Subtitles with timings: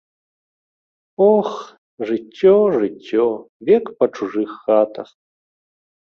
[1.31, 1.49] Ох,
[2.11, 3.25] жыццё, жыццё,
[3.67, 5.09] век па чужых хатах.